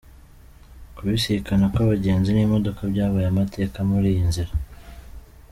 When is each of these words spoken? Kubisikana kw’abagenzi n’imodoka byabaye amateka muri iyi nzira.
Kubisikana 0.95 1.65
kw’abagenzi 1.73 2.29
n’imodoka 2.33 2.81
byabaye 2.91 3.27
amateka 3.29 3.77
muri 3.89 4.07
iyi 4.13 4.23
nzira. 4.29 4.51